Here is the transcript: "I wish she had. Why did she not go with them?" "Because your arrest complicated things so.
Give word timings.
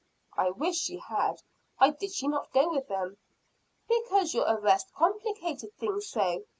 "I 0.35 0.49
wish 0.49 0.77
she 0.77 0.97
had. 0.97 1.43
Why 1.77 1.91
did 1.91 2.11
she 2.11 2.27
not 2.27 2.51
go 2.51 2.69
with 2.71 2.87
them?" 2.87 3.17
"Because 3.87 4.33
your 4.33 4.47
arrest 4.47 4.91
complicated 4.95 5.75
things 5.77 6.07
so. 6.07 6.43